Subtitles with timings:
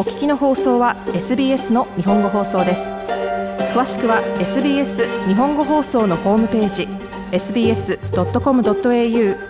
[0.00, 2.94] お聞きの放送は SBS の日本語放送です。
[3.74, 6.88] 詳しくは SBS 日本語放送のホームページ
[7.32, 7.98] sbs.com.au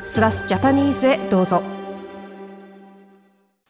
[0.09, 1.63] スラスジャパニーズへどうぞ。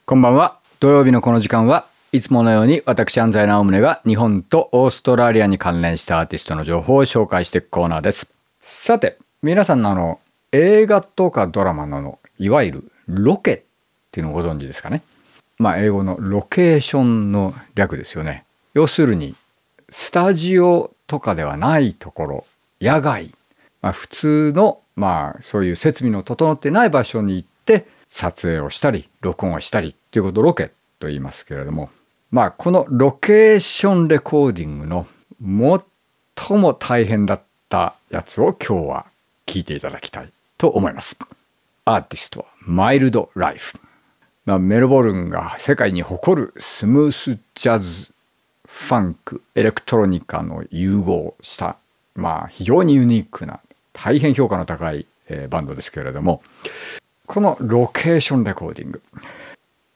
[0.06, 0.59] こんばんは。
[0.80, 8.33] 土曜日のこの時間はいつものように私安西直宗が日本とオーストラリアに関連したアーティストの情報を紹介していくコーナーです。
[8.62, 10.19] さて皆さんのあの
[10.52, 13.60] 映画とかドラマのいわゆるロケっ
[14.12, 15.02] ていうのをご存知ですかね？
[15.60, 19.37] まあ英語のロケーションの略ですよね要するに
[19.91, 22.46] スタジオとかではないところ
[22.80, 23.30] 野外、
[23.82, 31.90] まあ、普通のまあそういう設備の整ってない場所に行って撮影をしたり録音をしたりっていうことをロケと言いますけれども
[32.30, 35.06] まあこのロケーションレコーディングの
[36.38, 39.06] 最も大変だったやつを今日は
[39.45, 41.18] 聞いていただきたいと思います。
[41.84, 43.79] アーティストは Mildlife。
[44.47, 48.13] まあ、メルボルンが世界に誇るスムースジャズ、
[48.66, 51.77] ファンク、エレクトロニカの融合した、
[52.15, 53.60] まあ、非常にユニークな
[53.93, 56.43] 大変評価の高い、えー、バンドですけれども
[57.27, 59.02] このロケーションレコーディング。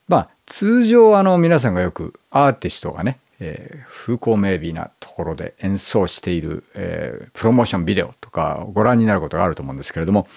[0.07, 10.27] まあ通常あの皆さんがよくアーティストがね、えー、風光明媚なところで演奏している、えー、プロモーションビデオとかご覧になることがあると思うんですけれども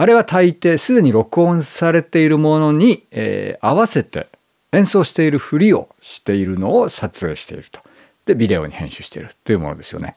[0.00, 4.28] あれは大抵すでに録音されているものに、えー、合わせて
[4.70, 7.80] 演奏しているふりをしているのを撮影していると。
[8.24, 10.14] でビデオに編集しているというものですよね。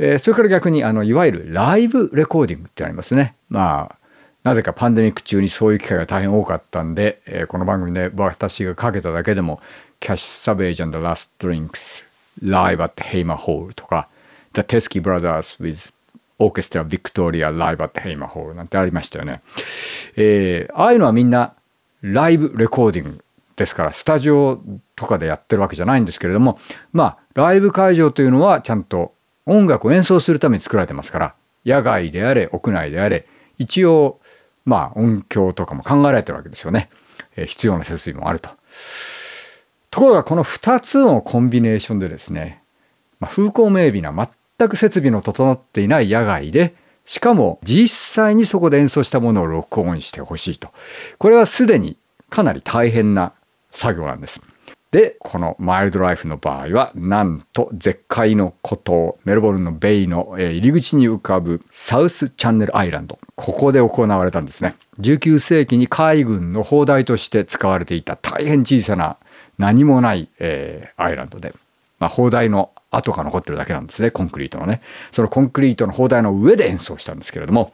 [0.00, 3.36] えー、それから逆にあのいわゆるライブレコーディングってありますね。
[3.48, 3.96] まあ
[4.42, 9.60] なぜかパンデミック中にそういう機会が大変多かったんで、えー、この番組で私がかけただけでも
[10.00, 12.02] 「キャッシュ・サベージ and the Last Drinks
[12.42, 14.08] Live at Hamer Hall」とか
[14.54, 15.92] 「The Teskey Brothers with
[16.44, 19.42] オーケストラ・ビクトリア・ライブ・アット・ヘイマホールなんてありましたよね。
[20.16, 21.54] えー、ああいうのはみんな
[22.02, 23.24] ライブレコーディング
[23.56, 24.60] ですからスタジオ
[24.96, 26.58] とかでやってるわけじゃないんですけれども
[26.92, 29.14] まあライブ会場というのはちゃんと
[29.46, 33.26] 音楽を演奏するために作られてますから野外であれ屋内であれ
[33.58, 34.20] 一応
[34.64, 36.90] まあ音響とかも考えられてるわけですよね、
[37.36, 38.50] えー、必要な設備もあると。
[39.90, 42.62] ところがこの2つのコンビネーションでですね、
[43.20, 44.10] まあ、風光明媚な
[44.62, 46.74] 全く設備の整っていない野外で、
[47.04, 50.70] しかも実際にそこで演奏したものを録音してほしいと。
[51.18, 51.96] これはすでに
[52.30, 53.32] かなり大変な
[53.72, 54.40] 作業なんです。
[54.92, 63.18] で、このマイルドライフの場合は、なんと絶海の孤島、メルボルンのベイの入り口に浮かぶサウスチャンネルアイランド。
[63.34, 64.76] ここで行われたんですね。
[65.00, 69.16] 19世紀に海軍の砲台として使われていた大変小さな
[69.58, 71.54] 何もない、えー、アイランドで、
[72.02, 74.82] まあ、砲台の跡が残ってるだけなんですねコンクリートのね。
[75.12, 77.72] そのコンクリートの砲台の上で演奏したんですけれども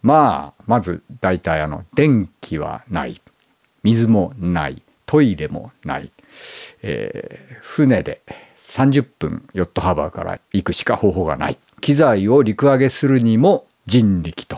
[0.00, 3.20] まあまず大体あの電気はない。
[3.82, 4.82] 水もない。
[5.04, 6.10] トイレもない、
[6.82, 8.22] えー、船で
[8.58, 11.58] 30分ヨットハーバーから行くしか方法がない。
[11.82, 14.56] 機材を陸揚げするにも人力と。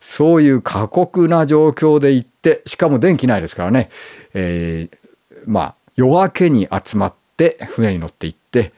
[0.00, 3.88] そういう過酷な状況で行ってしかも電気ないですからね、
[4.34, 4.98] えー、
[5.46, 7.25] まあ夜明けに集まって
[7.68, 8.72] 船に乗って行って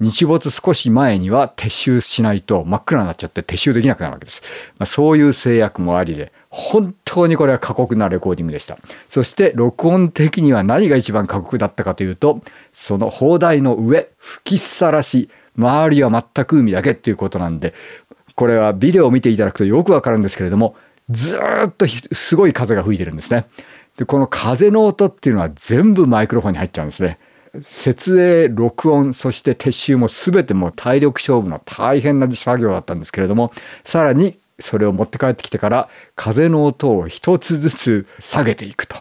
[0.00, 4.42] 日没少し前には撤収しないと真っ暗になっちゃって撤収できなくなるわけです。
[4.78, 8.78] まあ、そういう制約もありで、本当にこれは過酷なレコーディングでした。
[9.08, 17.72] そして録音的には何が一番過酷だったかというと、その砲台の上、吹きさらし、周りは全く海だけっていうことなんで、
[18.34, 20.74] これはビデオを見ていただくとよくわかるんですけれども、
[21.08, 23.46] ずっとすごい風が吹いてるんですね。
[23.96, 27.18] で、この風の音っていうのは全部マイクロフォンに入っちゃうんですね。
[27.62, 33.52] 設営録音そして撤収も全てもう体力勝負の大変な作業だったんですけれども
[33.84, 38.96] さらにそれを持って帰ってきてから風の音を一つずつ下げていくと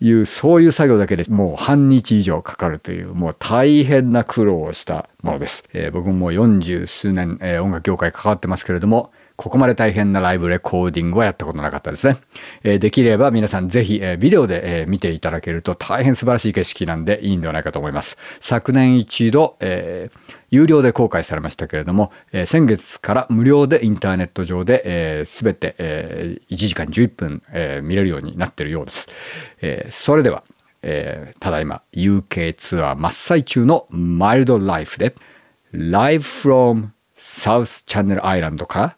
[0.00, 5.64] いうそういう作業だけでもう半日以上かかるというもう大変な苦労をしたものです。
[5.72, 12.16] えー、僕ももう40数年、えー、音楽業界関わってますけれどもここまで大変なライブレコーディングはやったことなかったですね。
[12.64, 18.18] えー、できれば皆さんぜひ、えー、ビデオで、えー、見ていただけると大変素晴らしい景色なんでいいんではないかと思います。
[18.40, 20.10] 昨年一度、え、
[20.50, 29.06] 有料で公開されましたけれども、え、先月から無料でインターネット上で、えー、全て、えー、1時間11分、え、見れるようになっているようです。
[29.62, 30.42] え、それでは、
[30.82, 35.14] え、ただいま UK ツアー真っ最中のマイルドライフで
[35.72, 38.97] Live from South Channel Island から